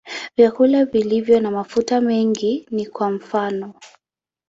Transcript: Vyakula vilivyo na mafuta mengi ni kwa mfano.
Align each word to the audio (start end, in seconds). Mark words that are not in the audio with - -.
Vyakula 0.37 0.85
vilivyo 0.85 1.39
na 1.39 1.51
mafuta 1.51 2.01
mengi 2.01 2.67
ni 2.71 2.85
kwa 2.85 3.11
mfano. 3.11 3.73